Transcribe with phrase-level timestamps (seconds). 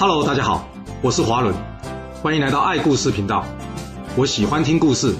[0.00, 0.68] Hello，大家好，
[1.02, 1.52] 我是华伦，
[2.22, 3.44] 欢迎来到爱故事频道。
[4.16, 5.12] 我喜欢听故事，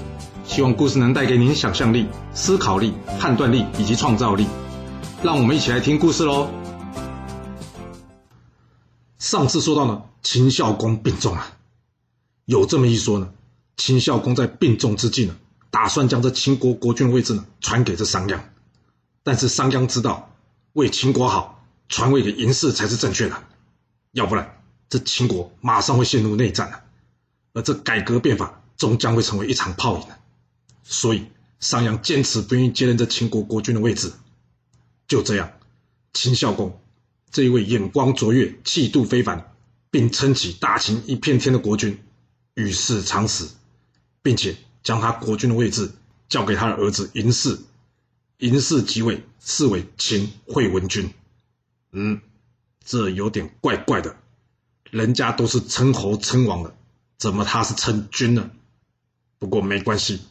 [0.45, 4.47] 希望故事能带给您想象力、思考力、判断力以及创造力。
[5.21, 6.49] 让我们一起来听故事喽。
[9.17, 11.45] 上次说到呢，秦孝公病重啊，
[12.45, 13.33] 有这么一说呢，
[13.75, 15.35] 秦孝公在病重之际呢，
[15.71, 18.39] 打算将这秦国国君位置呢传给这商鞅，
[19.23, 20.31] 但是商鞅知道
[20.71, 23.35] 为秦国好，传位给嬴氏才是正确的，
[24.13, 24.55] 要不然。
[24.89, 26.83] 这秦国马上会陷入内战了，
[27.53, 30.17] 而这改革变法终将会成为一场泡影啊
[30.83, 31.27] 所以
[31.59, 34.11] 商鞅坚持不愿意接任这秦国国君的位置。
[35.07, 35.51] 就这样，
[36.13, 36.81] 秦孝公
[37.29, 39.53] 这一位眼光卓越、气度非凡，
[39.91, 41.99] 并撑起大秦一片天的国君，
[42.55, 43.49] 与世长辞，
[44.23, 45.91] 并且将他国君的位置
[46.27, 47.59] 交给他的儿子嬴氏。
[48.39, 51.11] 嬴氏即位，是为秦惠文君。
[51.91, 52.21] 嗯，
[52.85, 54.15] 这有点怪怪的。
[54.91, 56.75] 人家都是称侯称王的，
[57.17, 58.49] 怎么他是称君呢？
[59.37, 60.21] 不过没关系，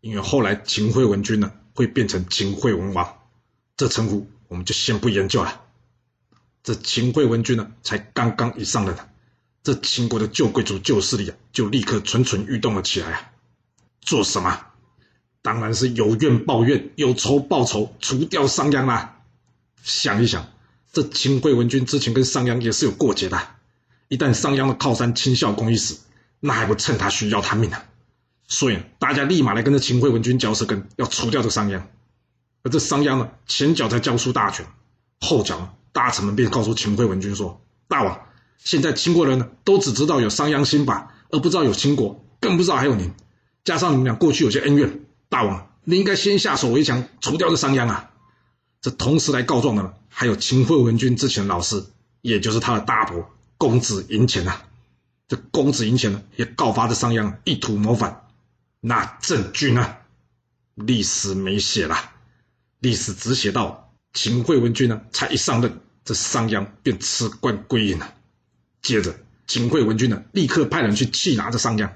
[0.00, 3.18] 因为后来秦惠文君呢会变成秦惠文王，
[3.76, 5.62] 这称呼我们就先不研究了。
[6.62, 8.96] 这秦惠文君呢才刚刚一上任，
[9.62, 13.32] 这秦国的旧贵族旧势力啊就立刻蠢蠢欲动了起来啊！
[14.00, 14.66] 做什么？
[15.42, 19.20] 当然是有怨报怨，有仇报仇，除掉商鞅啦！
[19.82, 20.48] 想一想，
[20.92, 23.55] 这秦惠文君之前跟商鞅也是有过节的。
[24.08, 25.98] 一旦商鞅的靠山秦孝公一死，
[26.40, 27.84] 那还不趁他需要他命啊？
[28.48, 31.82] 所以大家立马来跟着秦惠文君嚼舌根，要除掉这商鞅。
[32.62, 34.66] 而这商鞅呢，前脚才交出大权，
[35.20, 38.20] 后脚呢，大臣们便告诉秦惠文君说：“大王，
[38.58, 43.12] 现在秦国人呢，都只知道有商鞅新法，而不知道有秦国，更不知道还有您。
[43.64, 48.10] 加上你们俩过去有些恩怨，大王，你应该先下手为强，除掉这商鞅啊！”
[48.80, 51.84] 这同时来告状的呢，还有秦惠文君之前的老师，
[52.20, 53.28] 也就是他的大伯。
[53.58, 54.60] 公子赢钱呐，
[55.28, 58.26] 这公子赢钱呢，也告发这商鞅意图谋反，
[58.80, 59.96] 那证据呢？
[60.74, 61.96] 历史没写了，
[62.80, 68.12] 历史只写到秦惠文君呢，才一上任，这商鞅便辞官归隐了。
[68.82, 69.16] 接着，
[69.46, 71.90] 秦惠文君呢，立刻派人去缉拿这商鞅。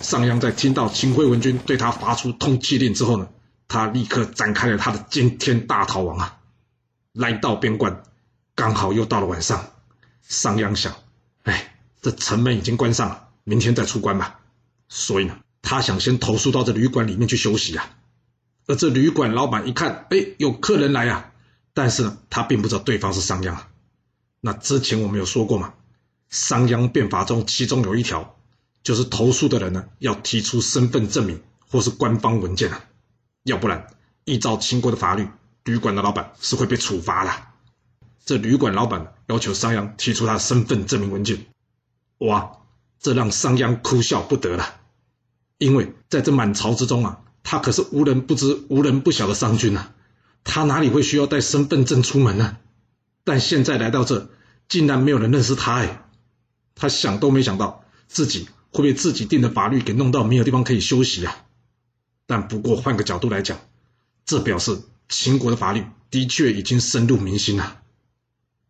[0.00, 3.28] 商鞅在听到秦惠文君对他发出通缉令之后呢，
[3.66, 6.38] 他立刻展开了他的惊天大逃亡啊！
[7.12, 8.02] 来到边关，
[8.54, 9.72] 刚好又到了晚上。
[10.30, 10.94] 商鞅想，
[11.42, 14.38] 哎，这城门已经关上了，明天再出关吧。
[14.88, 17.98] 所以呢，他想先投宿到这旅馆里面去休息啊。
[18.68, 21.32] 而这旅馆老板一看，哎，有客人来呀，
[21.74, 23.70] 但是呢，他并不知道对方是商鞅啊。
[24.40, 25.74] 那之前我们有说过嘛，
[26.28, 28.36] 商鞅变法中其中有一条，
[28.84, 32.84] 就是投宿的人呢要提出身份证明或是官方文件啊，
[33.42, 33.88] 要不然
[34.24, 35.28] 依照秦国的法律，
[35.64, 37.32] 旅馆的老板是会被处罚的。
[38.24, 41.46] 这旅馆老板要求商鞅提出他身份证明文件，
[42.18, 42.58] 哇，
[42.98, 44.80] 这让商鞅哭笑不得了。
[45.56, 49.94] 因为在这满朝之中啊，他可是无人不知、无人不晓的商君啊，
[50.42, 52.56] 他哪里会需要带身份证出门呢？
[53.22, 54.30] 但现在来到这，
[54.68, 56.02] 竟然没有人认识他哎！
[56.74, 61.44] 他想都没想到自己会被自己定的法律给弄到没有地方可以休息啊。
[62.26, 63.60] 但不过换个角度来讲，
[64.24, 67.76] 这表示秦国的法律的确已经深入民心了。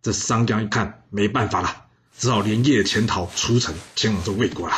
[0.02, 1.84] 这商鞅一看没办法了，
[2.16, 4.74] 只好连夜潜逃出城，前往这魏国了。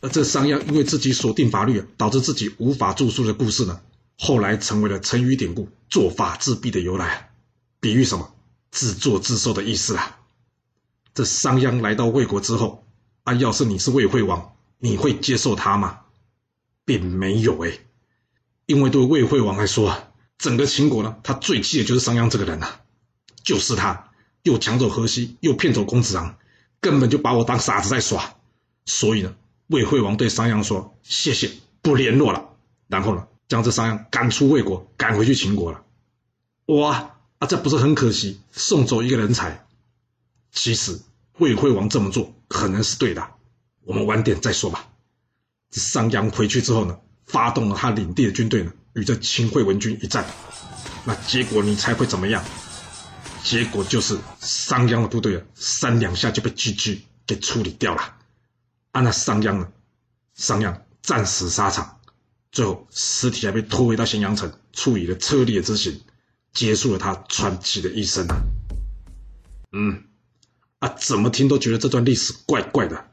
[0.00, 3.80] 而这商鞅因为自己锁定法律，导致自己无法住宿的故事呢，
[4.18, 7.30] 后来成为了成语典故“做法自毙”的由来，
[7.78, 8.32] 比喻什么？
[8.70, 10.18] 自作自受的意思啊。
[11.14, 12.86] 这商鞅来到魏国之后，
[13.24, 16.00] 啊，要是你是魏惠王，你会接受他吗？
[16.86, 17.78] 并没有哎，
[18.64, 22.80] 因为对魏惠王来说啊，整个秦国呢，他最气的就是商鞅这个人呐。
[23.42, 24.05] 就是他，
[24.46, 26.36] 又抢走河西，又骗走公子昂，
[26.80, 28.36] 根本就把我当傻子在耍。
[28.84, 29.34] 所以呢，
[29.66, 31.50] 魏惠王对商鞅说：“谢谢，
[31.82, 32.50] 不联络了。”
[32.86, 35.82] 然后呢，将这商鞅赶出魏国，赶回去秦国了。
[36.66, 39.66] 哇，啊，这不是很可惜，送走一个人才。
[40.52, 41.00] 其实
[41.38, 43.28] 魏惠王这么做可能是对的，
[43.82, 44.86] 我们晚点再说吧。
[45.72, 46.96] 商鞅回去之后呢，
[47.26, 50.24] 发动了他领地的军队呢，与这秦惠文君一战。
[51.04, 52.44] 那结果你猜会怎么样？
[53.46, 58.16] 结果就是商鞅的部队啊，三两下就被狙击给处理掉了。
[58.90, 59.68] 啊，那商鞅呢？
[60.34, 62.00] 商鞅战死沙场，
[62.50, 66.00] 最后尸体还被拖回到咸阳城，处以了车裂之刑，
[66.52, 68.26] 结束了他传奇的一生。
[69.70, 70.02] 嗯，
[70.80, 73.08] 啊，怎么听都觉得这段历史怪怪的。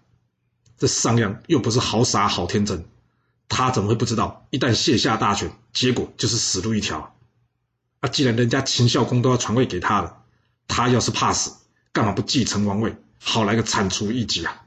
[0.79, 2.85] 这商鞅又不是好傻好天真，
[3.47, 7.15] 他怎么会不知道，一旦卸下大权，结果就是死路一条？
[7.99, 10.21] 啊，既然人家秦孝公都要传位给他了。
[10.75, 11.51] 他要是怕死，
[11.91, 14.65] 干嘛不继承王位，好来个铲除异己啊！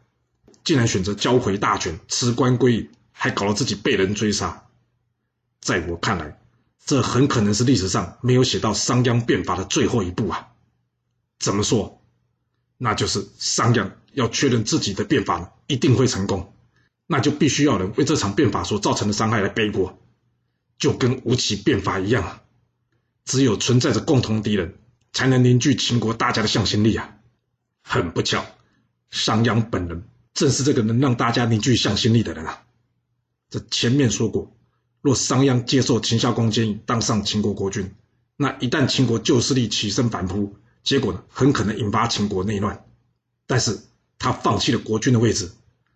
[0.63, 4.69] 竟然选择交回大权，辞官归隐，还搞了自己被人追杀。
[5.61, 6.39] 在我看来，
[6.85, 10.51] 这很可能是历史上没有写到商鞅变法的最后一步啊！
[11.41, 12.01] 怎么说？
[12.79, 16.55] 那就是商鞅要确认自己的变法一定会成功，
[17.09, 19.99] 那就必须要人为这场变法所造成的伤害来背锅，
[20.79, 22.43] 就跟吴起变法一样啊！
[23.25, 24.79] 只有存在着共同敌人，
[25.17, 27.17] 才能凝聚秦国大家的向心力啊！
[27.83, 28.45] 很不巧，
[29.09, 30.03] 商鞅本人
[30.35, 32.65] 正是这个能让大家凝聚向心力的人啊！
[33.49, 34.55] 这前面说过，
[35.01, 37.95] 若商鞅接受秦孝公建议，当上秦国国君，
[38.37, 40.55] 那一旦秦国旧势力起身反扑，
[40.85, 42.85] 结果呢，很可能引发秦国内乱。
[43.47, 43.81] 但是
[44.19, 45.51] 他放弃了国君的位置，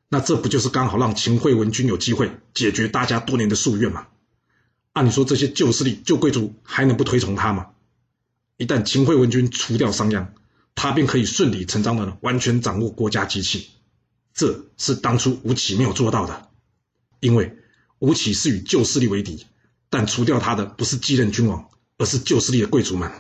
[0.08, 4.06] 那这不就是刚好让秦惠文君有机会解决大家多年的夙愿吗？
[4.94, 7.66] 按理说这些旧势力、旧贵族还能不推崇他吗？
[8.60, 10.26] 一旦秦惠文君除掉商鞅，
[10.74, 13.70] 他便可以顺理成章的完全掌握国家机器。
[14.34, 16.50] 这是当初吴起没有做到的，
[17.20, 17.56] 因为
[18.00, 19.46] 吴起是与旧势力为敌，
[19.88, 23.10] 但除掉他的不是继任君王，而是旧势力的贵族们。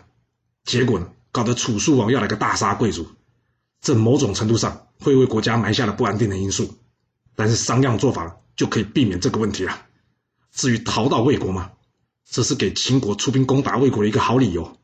[0.64, 1.10] 结果呢？
[1.32, 3.08] 搞得楚肃王要来个大杀贵族，
[3.80, 6.76] 这某种程度上会为国家埋下了不安定的因素。
[7.34, 9.86] 但是商鞅做法就可以避免这个问题了。
[10.52, 11.70] 至于逃到魏国嘛，
[12.28, 14.76] 这是给秦国出兵攻打魏国的一个好理由。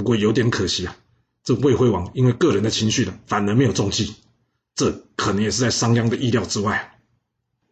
[0.00, 0.96] 不过有点可惜啊，
[1.44, 4.16] 这魏惠王因为个人的情绪呢，反而没有中计。
[4.74, 6.98] 这可能也是在商鞅的意料之外。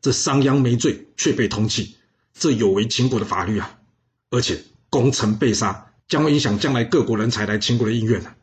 [0.03, 1.95] 这商鞅没罪却被通缉，
[2.35, 3.79] 这有违秦国的法律啊！
[4.29, 5.87] 而且功臣被杀。
[6.07, 8.35] 将会影响将来各国人才来秦国的意愿呢，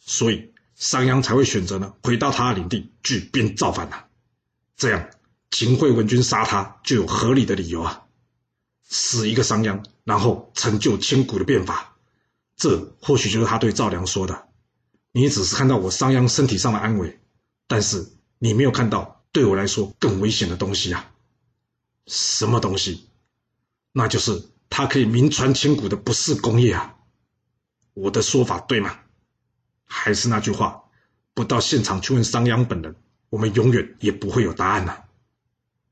[0.00, 4.04] 所以商鞅才会选择呢回到他的领地举兵造反呐，
[4.76, 5.08] 这样
[5.50, 8.04] 秦惠文君杀他就有合理的理由啊，
[8.86, 11.89] 死一个商鞅，然后成就千古的变法，
[12.60, 14.48] 这或许就是他对赵良说的
[15.12, 17.18] ：“你只是看到我商鞅身体上的安危，
[17.66, 21.10] 但是你没有看到对我来说更危险的东西啊，
[22.06, 23.08] 什么东西？
[23.92, 26.96] 那就是他可以名传千古的不是功业啊。”
[27.94, 28.98] 我的说法对吗？
[29.86, 30.84] 还是那句话，
[31.32, 32.94] 不到现场去问商鞅本人，
[33.30, 35.04] 我们永远也不会有答案呐。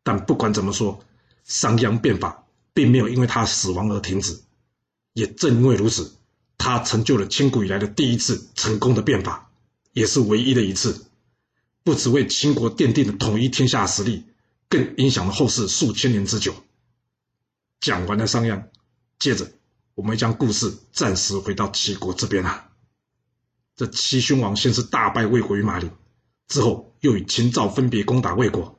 [0.02, 1.02] 但不管怎么说，
[1.44, 2.44] 商鞅变法
[2.74, 4.42] 并没有因为他死亡而停止。
[5.14, 6.17] 也正因为如此，
[6.58, 9.50] 他成就了千古以来的第一次成功的变法，
[9.92, 11.06] 也是唯一的一次。
[11.84, 14.24] 不只为秦国奠定了统一天下实力，
[14.68, 16.54] 更影响了后世数千年之久。
[17.80, 18.64] 讲完了商鞅，
[19.18, 19.52] 接着。
[19.94, 22.68] 我们将故事暂时回到齐国这边啊。
[23.74, 25.90] 这齐宣王先是大败魏国于马陵，
[26.46, 28.78] 之后又与秦赵分别攻打魏国，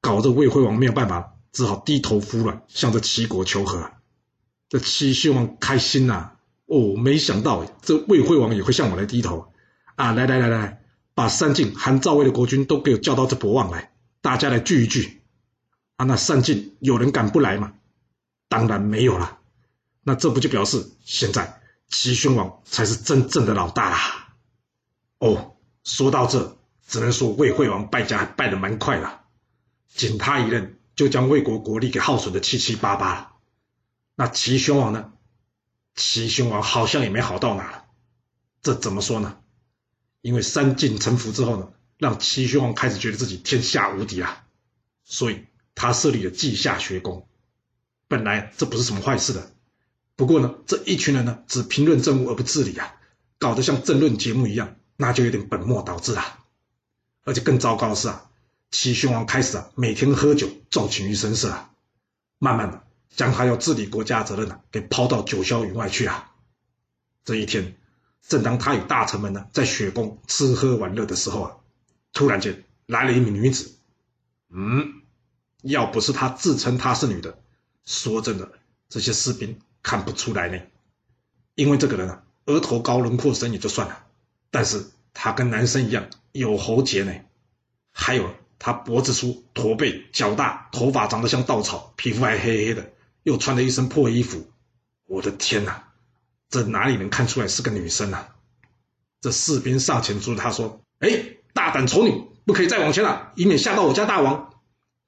[0.00, 3.90] 搞得魏惠王没有办法，只好低头服软，向着齐国求和。
[4.68, 6.31] 这齐宣王开心呐，
[6.72, 9.52] 哦，没想到这魏惠王也会向我来低头
[9.94, 10.12] 啊！
[10.12, 10.82] 来来来来，
[11.12, 13.92] 把三晋韩赵魏的国君都给我叫到这博望来，
[14.22, 15.20] 大家来聚一聚。
[15.96, 17.74] 啊，那三晋有人敢不来吗？
[18.48, 19.40] 当然没有了。
[20.02, 21.60] 那这不就表示现在
[21.90, 24.34] 齐宣王才是真正的老大啦？
[25.18, 26.56] 哦，说到这，
[26.88, 29.20] 只能说魏惠王败家败得蛮快的，
[29.94, 33.32] 仅他一任就将魏国国力给耗损的七七八八了。
[34.16, 35.12] 那齐宣王呢？
[35.94, 37.84] 齐宣王好像也没好到哪。
[38.62, 39.38] 这怎么说呢？
[40.20, 44.46] 因为三晋臣服之后呢，让齐宣王开始觉得自己天下无敌啊，
[45.04, 47.26] 所以他设立了稷下学宫。
[48.06, 49.52] 本来这不是什么坏事的。
[50.14, 52.94] 不过呢，这一群人呢，只评论政务而不治理啊，
[53.38, 56.38] 搞得像政论节目一样，那就有点本末倒置了。
[57.24, 58.30] 而且更糟糕的是啊，
[58.70, 61.70] 齐宣王开始啊，每天喝酒，纵情于声色啊，
[62.38, 62.84] 慢慢的
[63.16, 66.32] 将他要治理国家责任呢，给抛到九霄云外去啊。
[67.24, 67.76] 这一天，
[68.26, 71.56] 正当他与大臣们呢，在雪宫吃喝玩乐的时候啊，
[72.12, 73.74] 突然间来了一名女子。
[74.50, 75.02] 嗯，
[75.62, 77.38] 要不是他自称她是女的，
[77.84, 78.52] 说真的，
[78.88, 79.58] 这些士兵。
[79.84, 80.62] 看不出来呢，
[81.56, 84.04] 因为这个人啊，额头高，轮廓深也就算了，
[84.52, 87.12] 但是他跟男生一样有喉结呢，
[87.90, 94.50] 还有他脖子粗，驼背，脚大，头发长得像稻草，皮肤还黑黑的，又穿着一身破衣服，
[95.06, 95.84] 我的天哪，
[96.48, 98.28] 这哪里能看出来是个女生啊？
[99.20, 104.52] 这士兵上前阻止他说：“哎，大胆丑女，不可以再往前了，以免吓到我家大王。”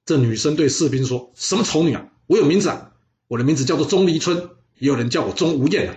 [0.05, 2.07] 这女生对士兵说：“什么丑女啊？
[2.27, 2.91] 我有名字啊，
[3.27, 5.95] 我的名字叫做钟离春。”也有人叫我钟无艳了，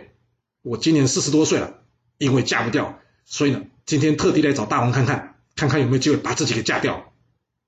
[0.62, 1.80] 我今年四十多岁了，
[2.16, 7.12] 因为嫁不掉，所以呢，今天特地来找大王看看，看看有没有机会把自己给嫁掉。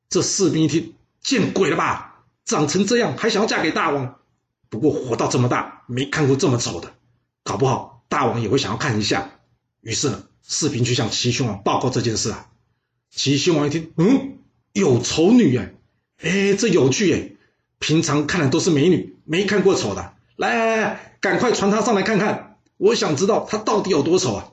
[0.09, 4.20] 这士兵一听，见鬼了吧，长成这样还想要嫁给大王？
[4.71, 6.95] 不过活到这么大，没看过这么丑的，
[7.43, 9.33] 搞不好大王也会想要看一下。
[9.83, 12.47] 于是呢，士兵去向齐宣王报告这件事啊。
[13.11, 14.39] 齐宣王一听，嗯，
[14.73, 15.75] 有丑女哎，
[16.23, 17.37] 哎，这有趣哎，
[17.79, 20.15] 平常看的都是美女，没看过丑的。
[20.37, 24.53] 来来来，赶快传他上来看看，我想知道他到底有多丑啊！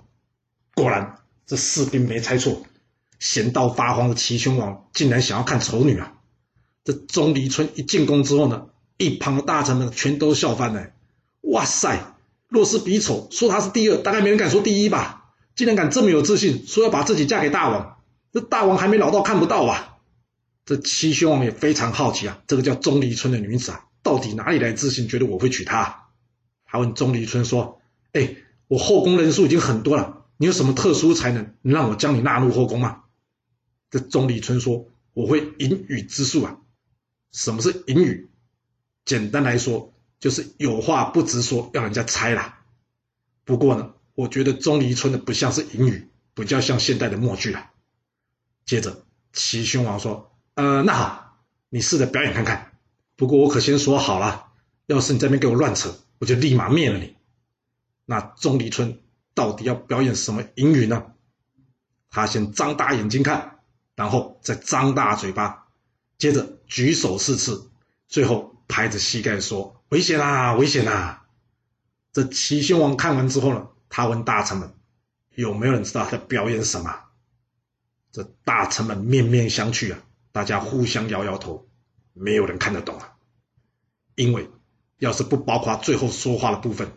[0.74, 2.63] 果然，这士兵没猜错，
[3.19, 6.13] 闲到发慌的齐宣王竟然想要看丑女啊！
[6.83, 10.91] 这钟离春一进宫之后呢，一旁的大臣们全都笑翻了。
[11.41, 12.15] 哇塞，
[12.47, 15.33] 若是比丑，说他是第二，大概没人敢说第一吧？
[15.55, 17.97] 竟然敢这么有自信，说要把自己嫁给大王，
[18.31, 19.97] 这大王还没老到看不到吧？
[20.65, 23.85] 这七兄王也非常好奇啊，这个叫钟离春的女子啊。
[24.03, 26.07] 到底哪里来自信，觉得我会娶她？
[26.65, 27.81] 他问钟离春说
[28.13, 28.35] ：“哎，
[28.67, 33.03] 我后宫人数已经很多了，你有什么特殊才能，能让我将你纳入后宫吗？”
[33.89, 36.57] 这钟离春说：“我会隐语之术啊。
[37.31, 38.29] 什么是隐语？
[39.07, 42.59] 简单来说，就是有话不直说，让人家猜啦。
[43.45, 47.71] 不过呢，我觉得钟离春的不像是隐语，比较像现代的默剧了。”
[48.65, 52.73] 接着，齐宣王说：“呃，那好，你试着表演看看。”
[53.15, 54.47] 不过我可先说好了，
[54.87, 57.15] 要是你这边给我乱扯，我就立马灭了你。
[58.05, 59.01] 那钟离春
[59.33, 61.13] 到底要表演什么隐语呢？
[62.09, 63.59] 他先张大眼睛看，
[63.95, 65.67] 然后再张大嘴巴，
[66.17, 67.69] 接着举手四次，
[68.09, 71.25] 最后拍着膝盖说：“危险啦，危险啦！”
[72.13, 74.74] 这齐宣王看完之后呢，他问大臣们
[75.36, 77.03] ：“有没有人知道他在表演什么？”
[78.12, 80.00] 这大臣们面面相觑啊，
[80.31, 81.67] 大家互相摇摇头。
[82.19, 83.13] 没有人看得懂啊，
[84.15, 84.50] 因为
[84.97, 86.91] 要是不包括最后说话的部分，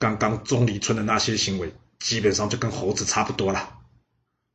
[0.00, 3.78] 刚刚钟离春的那些行为，基本上就跟猴子差不多了。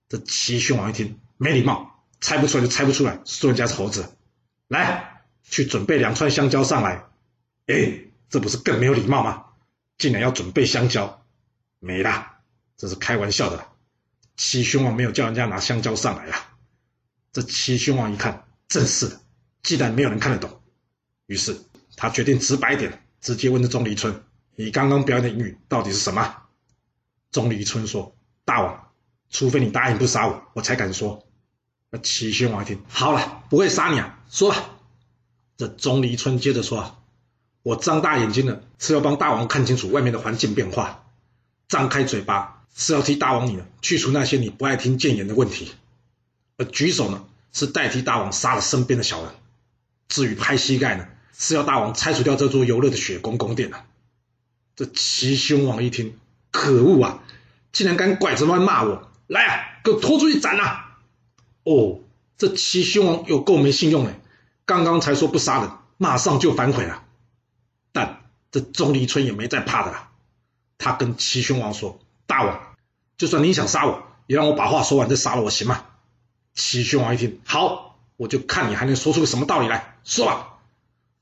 [0.10, 4.18] 这齐宣王一听，没礼貌，猜不出来就猜不出来，说人家是猴子。
[4.68, 5.13] 来，
[5.44, 7.06] 去准备两串香蕉上来。
[7.68, 9.46] 哎，这不是更没有礼貌吗？
[9.98, 11.26] 竟然要准备香蕉，
[11.80, 12.40] 没啦，
[12.76, 13.68] 这是开玩笑的。
[14.36, 16.58] 齐宣王没有叫人家拿香蕉上来啊。
[17.32, 19.22] 这齐宣王一看，正是的。
[19.62, 20.62] 既然没有人看得懂，
[21.28, 21.58] 于是
[21.96, 24.24] 他决定直白点，直接问这钟离春
[24.56, 26.44] ：“你刚刚表演的英语到底是什么？”
[27.32, 28.92] 钟离春说：“大王，
[29.30, 31.26] 除非你答应不杀我，我才敢说。”
[31.90, 34.58] 那齐宣王一听，好了，不会杀你啊，说吧。
[35.64, 36.98] 这钟离春接着说：“啊，
[37.62, 41.06] 我张大眼睛呢，是要帮大王看清楚外面的环境变化；
[41.70, 45.68] 张开嘴巴，是要替大王你呢去除那些你不爱听谏言的问题；
[46.58, 49.32] 而举手呢，是代替大王杀了身边的小人。”
[50.10, 53.86] 至于拍膝盖呢，是要大王拆除掉这座游乐的雪宫宫殿啊！
[54.76, 56.20] 这齐宣王一听，
[56.52, 57.24] 可恶啊，
[57.72, 59.10] 竟然敢拐着弯骂我！
[59.28, 60.98] 来啊，给我拖出去斩啊！
[61.64, 62.02] 哦，
[62.38, 64.20] 这齐宣王有够没信用哎，
[64.66, 67.04] 刚刚才说不杀人，马上就反悔了。
[67.92, 70.12] 但这钟离春也没再怕的啦，
[70.78, 72.76] 他跟齐宣王说：“大王，
[73.18, 75.86] 就算你想杀我，也让我把话说完再杀了我，行吗？”
[76.56, 77.92] 齐宣王一听，好。
[78.16, 80.60] 我就看你还能说出个什么道理来说吧。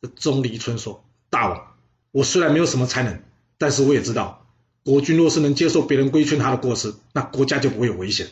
[0.02, 1.74] 这钟离春说：“大王，
[2.12, 3.24] 我虽然没有什么才能，
[3.58, 4.46] 但是我也知道，
[4.84, 8.28] 国君若是能接受别人规劝他的过失，那国家就不会有危险。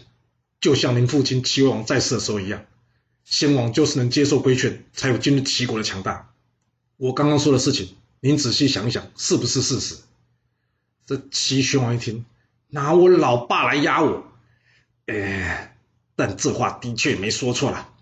[0.60, 2.66] 就像您父亲齐威王在世的时候一样，
[3.30, 6.34] 先王就是能接受规劝，才有今日齐国的强大。
[6.98, 10.00] 我刚刚说的事情，您仔细想一想，是不是事实？”
[11.06, 12.26] 这齐宣王一听，
[12.70, 14.24] 拿我老爸来压我，
[15.06, 15.78] 哎，
[16.16, 17.94] 但这话的确没说错了。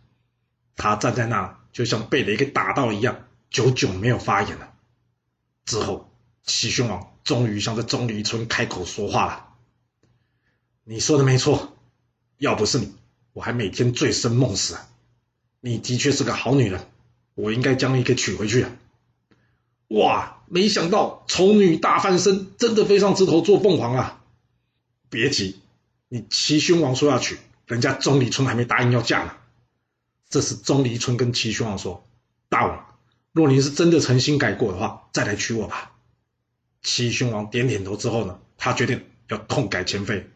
[0.78, 4.74] 他站在那，就像被雷给打到一样，久久没有发言了。
[5.66, 6.10] 之后，
[6.46, 9.50] 齐宣王终于向这钟离春开口说话了
[10.86, 11.76] ：“你说的没错，
[12.38, 12.96] 要不是你，
[13.34, 14.88] 我还每天醉生梦死啊。
[15.60, 16.88] 你的确是个好女人，
[17.36, 18.72] 我应该将你给娶回去啊！”
[19.90, 24.22] 哇，没想到丑女大翻身，真的飞上枝头做凤凰啊！
[25.10, 25.60] 别急，
[26.10, 29.34] 你齐宣王说要娶，人家钟离春还没答应要嫁呢。
[30.30, 32.06] 这时，钟离春跟齐宣王说
[32.50, 32.86] ：“大王，
[33.32, 35.94] 若您是真的诚心改过的话，再来娶我吧。”
[36.84, 40.30] 齐宣王点点头之后呢，他决定要痛改前非。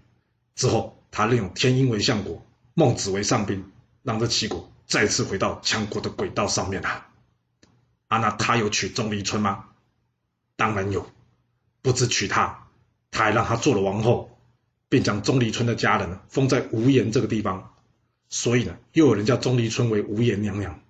[0.56, 2.42] 之后，他任用天婴为相国，
[2.74, 3.70] 孟子为上宾，
[4.01, 7.07] 让这齐国再次回到强国的轨道上面啊！
[8.10, 9.69] 啊，那他有娶钟离春吗？
[10.57, 11.10] 当然有，
[11.81, 12.67] 不止娶她，
[13.10, 14.38] 他还让她做了王后，
[14.89, 17.74] 并将钟离春的家人封在无言这个地方。
[18.27, 20.81] 所以呢，又有人叫钟离春为无盐娘娘。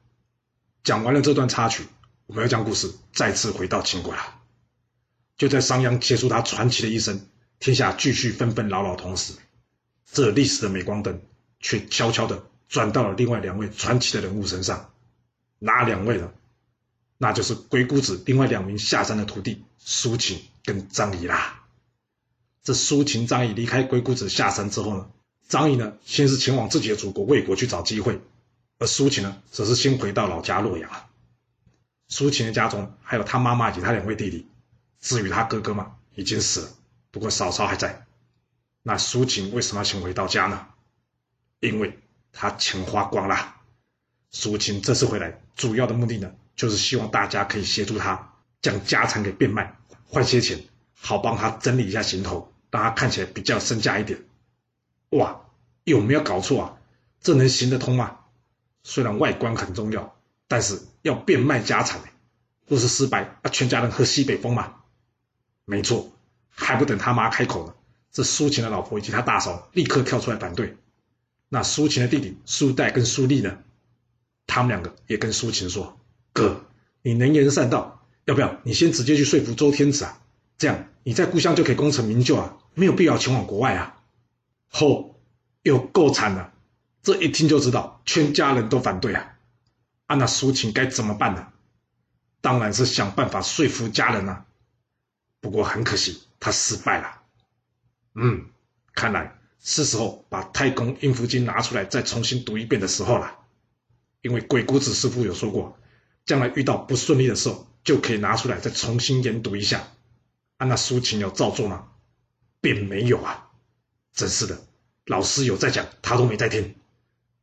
[0.83, 1.85] 讲完了这段插曲，
[2.25, 4.41] 我们要将故事再次回到秦国了。
[5.37, 7.27] 就在商鞅结束他传奇的一生，
[7.59, 9.33] 天下继续纷纷扰扰同时，
[10.11, 11.21] 这历史的镁光灯
[11.59, 14.93] 却悄悄的转到了另外两位传奇的人物身上。
[15.59, 16.31] 哪两位呢？
[17.17, 21.65] 那就是鬼谷子另外两名下山的徒弟苏秦跟张仪啦。
[22.63, 25.11] 这苏秦、张仪离开鬼谷子下山之后呢？
[25.49, 28.21] 张仪呢，先是前往自己的祖国魏国去找机会，
[28.79, 30.89] 而苏秦呢，则是先回到老家洛阳。
[32.07, 34.47] 苏秦的家中还有他妈妈以及他两位弟弟，
[35.01, 36.69] 至于他哥哥嘛，已经死了，
[37.11, 38.07] 不过嫂嫂还在。
[38.81, 40.67] 那苏秦为什么要先回到家呢？
[41.59, 41.99] 因为
[42.31, 43.55] 他钱花光了。
[44.29, 50.63] 苏秦这次回来，主要的目的呢，就是希望大家可以协助他将家产给变卖，换些钱，
[50.99, 54.23] 好帮他整理一下行头，让他看起来比较身价一点。
[55.09, 55.41] 哇，
[55.83, 56.77] 有没有搞错啊？
[57.21, 58.19] 这能行得通吗？
[58.83, 60.15] 虽然外观很重要。
[60.47, 62.01] 但是要变卖家产，
[62.67, 64.73] 若是失败，那全家人喝西北风嘛？
[65.63, 66.11] 没错，
[66.49, 67.73] 还不等他妈开口呢，
[68.11, 70.75] 这苏秦的老婆以及他大嫂立刻跳出来反对。
[71.53, 73.57] 那苏秦的弟弟苏代跟苏厉呢？
[74.47, 75.99] 他们两个也跟苏秦说
[76.31, 76.63] ：“哥，
[77.01, 80.21] 你能言善道，要不要你先直接去说服周天子啊？
[80.57, 84.01] 这样你在故乡就可以功成名就啊，没有必要前往国外啊。”
[84.71, 85.19] 吼，
[85.61, 86.53] 又够惨了，
[87.03, 89.35] 这一听就知道全家人都反对啊
[90.05, 90.15] 啊。
[90.15, 91.49] 那苏秦该怎么办呢？
[92.39, 94.45] 当然是想办法说服家人啊。
[95.41, 97.21] 不过很可惜，他失败了。
[98.15, 98.45] 嗯，
[98.93, 103.37] 看来是时候把太公阴符经拿出来再重新读一遍的时候了。
[104.21, 105.77] 因为鬼谷子师傅有说过，
[106.25, 109.87] 将来遇到不顺利的时候，就可以拿出来再重新研读一下。
[110.57, 111.87] 啊，那苏秦有照做吗？
[112.59, 113.49] 并没有啊。
[114.13, 114.61] 真是的，
[115.05, 116.75] 老师有在讲，他都没在听，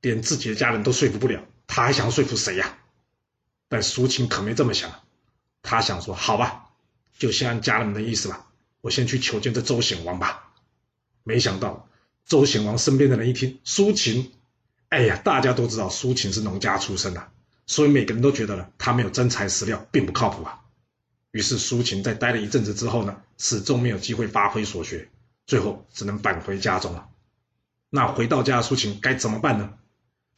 [0.00, 1.44] 连自己的家人都说服不了。
[1.66, 2.78] 他还想说服谁呀？
[3.68, 5.02] 但苏秦可没这么想，
[5.62, 6.70] 他想说：“好吧，
[7.18, 8.46] 就先按家人们的意思吧，
[8.80, 10.52] 我先去求见这周显王吧。”
[11.25, 11.88] 没想到
[12.28, 14.32] 周显王身边的人一听苏秦，
[14.90, 17.28] 哎呀，大家都知道苏秦是农家出身的，
[17.66, 20.61] 所以每个人都觉得呢，他没有真材实料，并不靠谱啊。
[21.30, 25.08] 于是苏秦在待了一阵子之后呢，始终没有机会发挥所学，
[25.47, 27.08] 最后只能返回家中了。
[27.88, 29.75] 那回到家的苏秦该怎么办呢？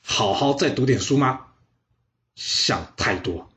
[0.00, 1.46] 好好再读点书吗？
[2.36, 3.50] 想太多，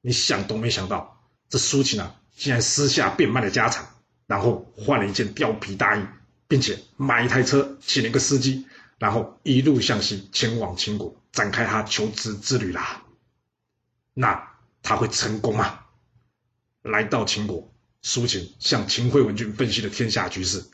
[0.00, 3.88] 你想都没想到，这苏秦啊，竟然私下变卖了家产，
[4.26, 6.04] 然后换了一件貂皮大衣，
[6.50, 8.66] 并且买一台车，请了一个司机，
[8.98, 13.04] 然后一路向西前往秦国，展开他求职之旅啦。
[14.14, 14.50] 那
[14.82, 15.84] 他会成功吗？
[16.82, 20.68] 来到秦国，苏秦向秦惠文君分析了天下局势，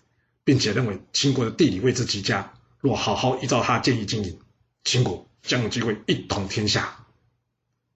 [0.45, 4.41] 并且认为秦国的地理位置极佳，若好好依照他建议经营。
[4.83, 7.05] 秦国将有机会一统天下，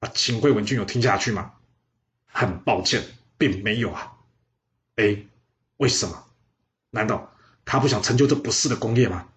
[0.01, 1.53] 啊，秦惠文君有听下去吗？
[2.27, 3.03] 很抱歉，
[3.39, 4.19] 并没有啊。
[4.97, 5.25] 哎，
[5.79, 6.27] 为什么？
[6.91, 7.30] 难道
[7.71, 9.29] 他不想成就这不世的功业吗？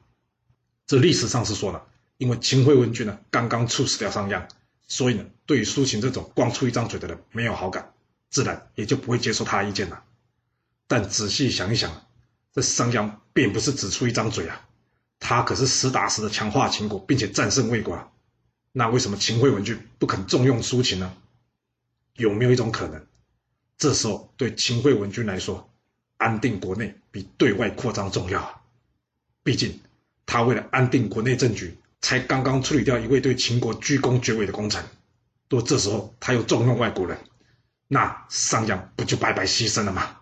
[0.88, 1.86] 这历史上是说了，
[2.18, 4.48] 因为秦惠文君呢刚刚处死掉商鞅，
[4.88, 7.94] 所以呢对于苏秦这种光出一张嘴的人没有好感，
[8.32, 10.04] 自然也就不会接受他意见了。
[10.88, 12.08] 但仔细想一想，
[12.52, 14.68] 这商鞅并不是只出一张嘴啊。
[15.20, 18.10] 他可是实打实的强化秦国，并且战胜魏国，啊
[18.72, 21.16] 那为什么秦惠文君不肯重用苏秦呢？
[22.16, 23.06] 有没有一种可能，
[23.78, 25.72] 这时候对秦惠文君来说，
[26.24, 28.62] 安定国内比对外扩张重要啊？
[29.44, 29.82] 毕竟
[30.26, 34.82] 他为了安定国内政局，才刚刚处理掉一位对秦国居功厥伟的功臣，
[35.50, 37.18] 若这时候他又重用外国人，
[37.90, 40.18] 那商鞅不就白白牺牲了吗？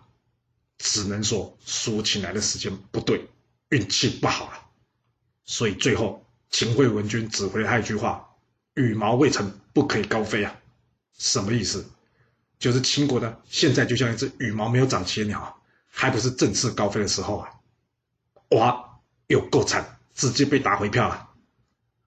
[0.78, 3.28] 只能说苏秦来的时间不对，
[3.68, 4.66] 运气不好了。
[5.44, 8.30] 所以最后，秦惠文君只回了他一句话
[8.74, 10.58] ：“羽毛未成，不可以高飞啊！”
[11.16, 11.88] 什么意思？
[12.58, 15.61] 就是秦国呢，现在就像一只羽毛没有长齐的鸟，
[15.94, 17.50] 还不是正式高飞的时候啊！
[18.50, 21.28] 哇，又够惨，直接被打回票了。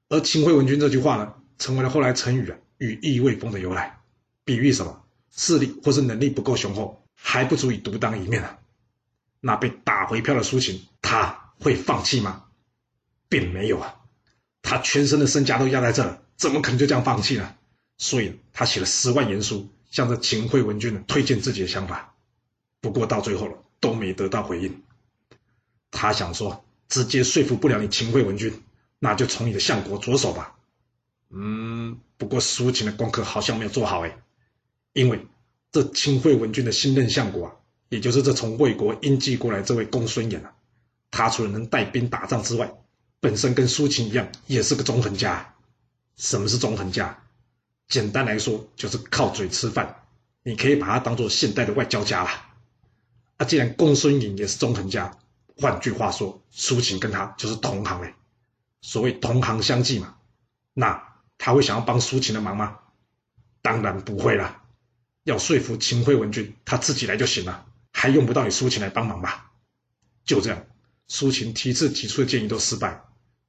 [0.10, 4.00] 而秦惠文君这句话呢，成为了后来成语啊“羽翼未丰”的由来，
[4.44, 5.04] 比喻什么？
[5.32, 8.58] 势力或是能力不够雄厚，还不足以独当一面啊！
[9.40, 12.46] 那被打回票的苏秦，他会放弃吗？
[13.30, 13.96] 并没有啊，
[14.62, 17.56] 他全身的身家都压在这了，怎么可能就这样放弃呢？
[17.98, 22.16] 所以他写了十万言书，向着秦惠文君呢推荐自己的想法。
[22.82, 24.82] 不过到最后了，都没得到回应。
[25.92, 28.64] 他想说，直接说服不了你秦惠文君，
[28.98, 30.56] 那就从你的相国着手吧。
[31.30, 34.18] 嗯，不过苏秦的功课好像没有做好哎，
[34.94, 35.28] 因为
[35.72, 37.54] 这秦惠文君的新任相国啊，
[37.90, 40.54] 也就是这从魏国应继过来这位公孙衍啊，
[41.12, 42.74] 他除了能带兵打仗之外，
[43.20, 45.54] 本身跟苏秦一样，也是个纵横家。
[46.16, 47.24] 什么是纵横家？
[47.88, 50.04] 简单来说，就是靠嘴吃饭。
[50.44, 52.45] 你可以把他当做现代的外交家啦。
[53.38, 55.18] 啊，既然公孙颖也是纵横家，
[55.58, 58.14] 换句话说，苏秦跟他就是同行嘞。
[58.82, 60.16] 所谓同行相忌嘛。
[60.74, 62.80] 那他会想要帮苏秦的忙吗？
[63.62, 64.64] 当然不会啦。
[65.24, 69.52] 要说服秦惠文君，他自己来就行了，还用不到你苏秦来帮忙吧？
[70.24, 70.66] 就这样。
[71.08, 73.02] 苏秦提次提出的建议都失败，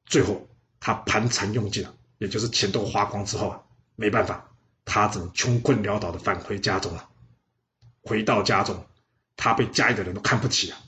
[0.04, 0.48] 最后
[0.80, 3.62] 他盘缠用尽了，也就是钱都花光之后啊，
[3.94, 4.50] 没办法，
[4.84, 7.08] 他只能穷困潦倒的返回家中了。
[8.02, 8.86] 回到家中，
[9.36, 10.78] 他被家里的人都看不起啊，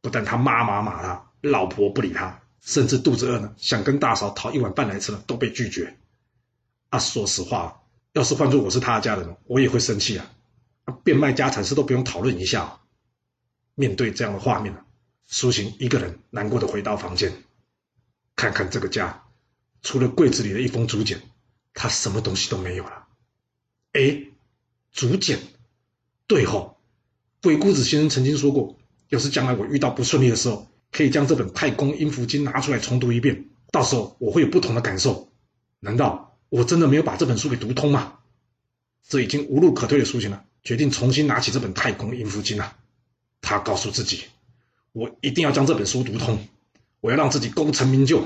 [0.00, 5.96] 不但他妈妈骂他，老婆不理他，甚至肚子饿呢，想跟大嫂讨一碗饭来吃呢，都被拒绝。
[6.90, 10.26] 啊，说实话，要是换做我是他的家人，我也会生气啊，
[11.04, 12.80] 变卖家产事都不用讨论一下。
[13.74, 14.80] 面对这样的画面呢？
[15.26, 17.44] 苏秦一个人难过的回到房间，
[18.34, 19.24] 看看这个家，
[19.82, 21.20] 除了柜子里的一封竹简，
[21.74, 23.06] 他什么东西都没有了。
[23.92, 24.24] 哎，
[24.90, 25.38] 竹简，
[26.26, 26.77] 对吼，
[27.42, 28.76] 鬼谷子先生曾经说过，
[29.08, 35.30] 要是将来我遇到不顺利的时候，可以将这本《太公阴符经》拿出来重读一遍，到时候我会有不同的感受。
[35.80, 38.14] 难道我真的没有把这本书给读通吗？
[39.06, 42.76] 这已经无路可退的苏秦了，决定重新拿起这本《太公阴符经》啊！
[43.40, 44.24] 他告诉自己。
[44.92, 46.46] 我一定要将这本书读通，
[47.00, 48.24] 我要让自己功成名就。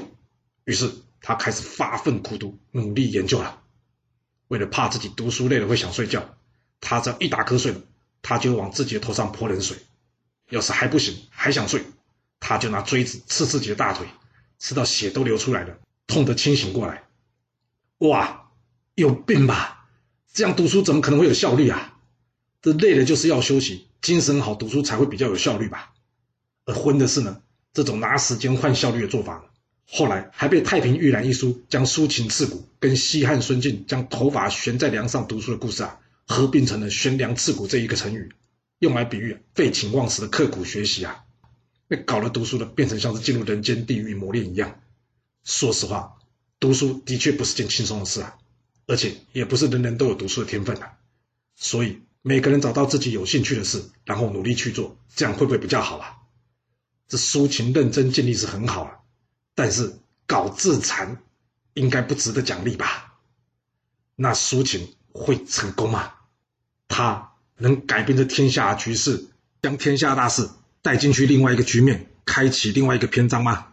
[0.65, 3.61] 于是他开始发奋苦读，努力研究了。
[4.49, 6.35] 为了怕自己读书累了会想睡觉，
[6.81, 7.83] 他只要一打瞌睡了，
[8.23, 9.77] 他就往自己的头上泼冷水。
[10.49, 11.83] 要是还不行，还想睡，
[12.39, 14.07] 他就拿锥子刺自己的大腿，
[14.59, 17.05] 刺到血都流出来了，痛得清醒过来。
[17.99, 18.51] 哇，
[18.95, 19.87] 有病吧？
[20.33, 21.99] 这样读书怎么可能会有效率啊？
[22.61, 25.93] 这累了就是要休息，精神好读书才会比较有效率吧？
[26.65, 27.41] 而昏的是呢，
[27.73, 29.45] 这种拿时间换效率的做法，
[29.89, 35.99] 后来还被《太平御览》一书将苏秦刺骨跟西汉孙敬将头发悬在梁上读书的故事啊，
[36.33, 38.33] 合并成了“悬梁刺股”这一个成语，
[38.79, 41.25] 用来比喻废寝忘食的刻苦学习啊。
[41.89, 44.81] 那搞了读书的，变成像是进入人间地狱磨练一样。
[45.45, 46.17] 说实话，
[46.59, 48.39] 读书的确不是件轻松的事啊，
[48.87, 50.95] 而且也不是人人都有读书的天分啊。
[51.55, 56.17] 所以每个人找到自己有兴趣的事，然后努力去做，这样会不会比较好啊？
[57.09, 58.99] 这苏秦认真尽力是很好啊，
[59.55, 61.23] 但是搞自残
[61.75, 63.19] 应该不值得奖励吧？
[64.17, 66.15] 那苏秦会成功吗？
[66.93, 69.25] 他能改变这天下局势，
[69.63, 70.49] 将天下大事
[70.83, 73.67] 带进去另外一个局面，开启另外一个篇章吗？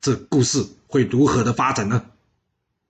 [0.00, 2.04] 这故事会如何的发展呢？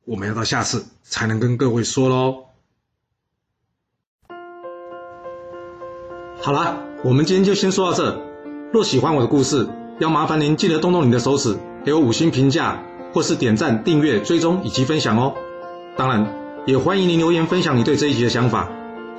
[0.05, 2.45] 我们要到下次才能跟各位说喽。
[6.41, 8.21] 好了，我们今天就先说到这。
[8.73, 9.69] 若喜欢我的故事，
[10.01, 12.83] 要麻烦您记得动动你的手指，给我五星评价，
[13.15, 15.37] 或是点赞、订阅、追踪以及分享哦。
[15.97, 18.69] 当然，也欢迎您留言分享你对这一集的想法，